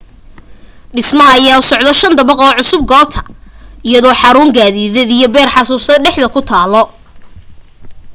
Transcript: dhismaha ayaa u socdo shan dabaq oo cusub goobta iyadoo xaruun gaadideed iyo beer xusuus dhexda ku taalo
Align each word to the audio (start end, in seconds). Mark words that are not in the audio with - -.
dhismaha 0.95 1.31
ayaa 1.39 1.61
u 1.61 1.67
socdo 1.71 1.91
shan 1.99 2.13
dabaq 2.19 2.39
oo 2.45 2.55
cusub 2.59 2.81
goobta 2.91 3.19
iyadoo 3.87 4.15
xaruun 4.21 4.49
gaadideed 4.57 5.09
iyo 5.17 5.27
beer 5.35 5.49
xusuus 5.55 5.85
dhexda 6.03 6.27
ku 6.33 6.39
taalo 6.49 6.83